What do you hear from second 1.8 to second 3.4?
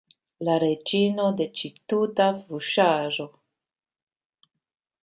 tuta fuŝaĵo!